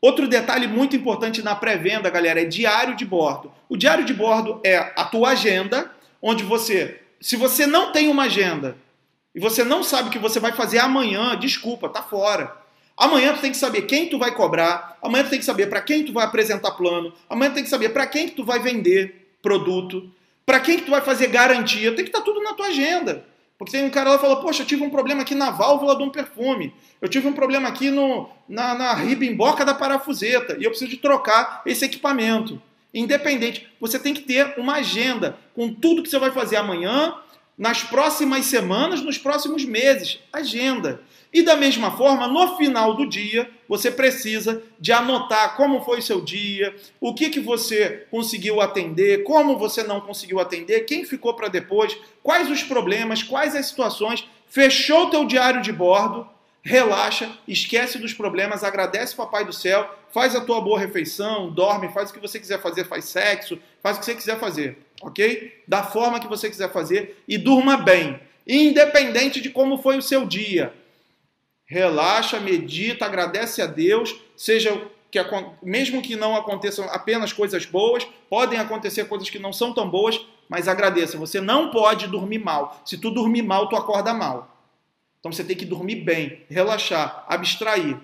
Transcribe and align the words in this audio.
Outro 0.00 0.26
detalhe 0.26 0.66
muito 0.66 0.96
importante 0.96 1.42
na 1.42 1.54
pré-venda, 1.54 2.08
galera, 2.08 2.40
é 2.40 2.44
diário 2.44 2.96
de 2.96 3.04
bordo. 3.04 3.52
O 3.68 3.76
diário 3.76 4.04
de 4.04 4.14
bordo 4.14 4.58
é 4.64 4.76
a 4.96 5.04
tua 5.04 5.30
agenda, 5.30 5.90
onde 6.22 6.42
você, 6.42 7.00
se 7.20 7.36
você 7.36 7.66
não 7.66 7.92
tem 7.92 8.08
uma 8.08 8.22
agenda 8.24 8.76
e 9.34 9.40
você 9.40 9.62
não 9.62 9.82
sabe 9.82 10.08
o 10.08 10.12
que 10.12 10.18
você 10.18 10.40
vai 10.40 10.52
fazer 10.52 10.78
amanhã, 10.78 11.36
desculpa, 11.38 11.88
tá 11.88 12.02
fora. 12.02 12.56
Amanhã 12.96 13.34
tu 13.34 13.40
tem 13.40 13.50
que 13.50 13.56
saber 13.56 13.82
quem 13.82 14.08
tu 14.08 14.18
vai 14.18 14.34
cobrar, 14.34 14.98
amanhã 15.02 15.24
tu 15.24 15.30
tem 15.30 15.38
que 15.38 15.44
saber 15.44 15.66
para 15.68 15.82
quem 15.82 16.04
tu 16.04 16.12
vai 16.12 16.24
apresentar 16.24 16.72
plano, 16.72 17.12
amanhã 17.28 17.50
tu 17.50 17.54
tem 17.54 17.64
que 17.64 17.70
saber 17.70 17.90
para 17.90 18.06
quem 18.06 18.28
que 18.28 18.34
tu 18.34 18.44
vai 18.44 18.58
vender 18.58 19.30
produto, 19.42 20.10
para 20.44 20.60
quem 20.60 20.78
que 20.78 20.84
tu 20.84 20.90
vai 20.90 21.00
fazer 21.00 21.28
garantia, 21.28 21.94
tem 21.94 22.04
que 22.04 22.10
estar 22.10 22.20
tá 22.20 22.24
tudo 22.24 22.42
na 22.42 22.54
tua 22.54 22.66
agenda. 22.66 23.24
Porque 23.60 23.72
tem 23.72 23.84
um 23.84 23.90
cara 23.90 24.08
lá 24.08 24.16
que 24.16 24.22
falou, 24.22 24.38
poxa, 24.38 24.62
eu 24.62 24.66
tive 24.66 24.82
um 24.82 24.88
problema 24.88 25.20
aqui 25.20 25.34
na 25.34 25.50
válvula 25.50 25.94
de 25.94 26.02
um 26.02 26.08
perfume. 26.08 26.72
Eu 26.98 27.10
tive 27.10 27.28
um 27.28 27.34
problema 27.34 27.68
aqui 27.68 27.90
no, 27.90 28.26
na, 28.48 28.74
na 28.74 28.94
ribimboca 28.94 29.66
da 29.66 29.74
parafuseta. 29.74 30.56
E 30.58 30.64
eu 30.64 30.70
preciso 30.70 30.90
de 30.90 30.96
trocar 30.96 31.60
esse 31.66 31.84
equipamento. 31.84 32.60
Independente, 32.94 33.68
você 33.78 33.98
tem 33.98 34.14
que 34.14 34.22
ter 34.22 34.54
uma 34.56 34.76
agenda 34.76 35.36
com 35.54 35.74
tudo 35.74 36.02
que 36.02 36.08
você 36.08 36.18
vai 36.18 36.30
fazer 36.30 36.56
amanhã, 36.56 37.14
nas 37.56 37.82
próximas 37.82 38.46
semanas, 38.46 39.02
nos 39.02 39.18
próximos 39.18 39.64
meses. 39.64 40.18
Agenda. 40.32 41.02
E 41.32 41.42
da 41.42 41.54
mesma 41.54 41.92
forma, 41.96 42.26
no 42.26 42.56
final 42.56 42.94
do 42.94 43.06
dia, 43.06 43.48
você 43.68 43.90
precisa 43.90 44.62
de 44.80 44.92
anotar 44.92 45.56
como 45.56 45.80
foi 45.82 46.02
seu 46.02 46.20
dia, 46.20 46.74
o 47.00 47.14
que, 47.14 47.30
que 47.30 47.38
você 47.38 48.06
conseguiu 48.10 48.60
atender, 48.60 49.22
como 49.22 49.56
você 49.56 49.84
não 49.84 50.00
conseguiu 50.00 50.40
atender, 50.40 50.80
quem 50.80 51.04
ficou 51.04 51.34
para 51.34 51.46
depois, 51.46 51.96
quais 52.22 52.50
os 52.50 52.64
problemas, 52.64 53.22
quais 53.22 53.54
as 53.54 53.66
situações. 53.66 54.26
Fechou 54.48 55.06
o 55.06 55.10
teu 55.10 55.24
diário 55.24 55.62
de 55.62 55.72
bordo, 55.72 56.28
relaxa, 56.62 57.30
esquece 57.46 57.98
dos 57.98 58.12
problemas, 58.12 58.64
agradece 58.64 59.14
o 59.14 59.16
Papai 59.16 59.44
do 59.44 59.52
Céu, 59.52 59.88
faz 60.12 60.34
a 60.34 60.40
tua 60.40 60.60
boa 60.60 60.78
refeição, 60.78 61.50
dorme, 61.50 61.88
faz 61.92 62.10
o 62.10 62.12
que 62.12 62.20
você 62.20 62.38
quiser 62.38 62.60
fazer, 62.60 62.84
faz 62.84 63.04
sexo, 63.04 63.58
faz 63.80 63.96
o 63.96 64.00
que 64.00 64.06
você 64.06 64.14
quiser 64.14 64.38
fazer, 64.38 64.78
ok? 65.00 65.62
Da 65.66 65.82
forma 65.82 66.20
que 66.20 66.28
você 66.28 66.48
quiser 66.48 66.72
fazer 66.72 67.22
e 67.26 67.38
durma 67.38 67.76
bem, 67.76 68.20
independente 68.46 69.40
de 69.40 69.50
como 69.50 69.78
foi 69.78 69.96
o 69.96 70.02
seu 70.02 70.26
dia 70.26 70.74
relaxa, 71.70 72.40
medita, 72.40 73.06
agradece 73.06 73.62
a 73.62 73.66
Deus, 73.66 74.16
seja 74.36 74.76
que 75.08 75.20
mesmo 75.62 76.02
que 76.02 76.16
não 76.16 76.34
aconteçam 76.36 76.84
apenas 76.90 77.32
coisas 77.32 77.64
boas, 77.64 78.04
podem 78.28 78.58
acontecer 78.58 79.04
coisas 79.04 79.30
que 79.30 79.38
não 79.38 79.52
são 79.52 79.72
tão 79.72 79.88
boas, 79.88 80.20
mas 80.48 80.66
agradeça. 80.66 81.16
Você 81.16 81.40
não 81.40 81.70
pode 81.70 82.08
dormir 82.08 82.38
mal. 82.38 82.80
Se 82.84 82.98
tu 82.98 83.08
dormir 83.10 83.42
mal, 83.42 83.68
tu 83.68 83.76
acorda 83.76 84.12
mal. 84.12 84.56
Então 85.20 85.32
você 85.32 85.44
tem 85.44 85.56
que 85.56 85.64
dormir 85.64 85.96
bem, 85.96 86.44
relaxar, 86.50 87.24
abstrair. 87.28 87.96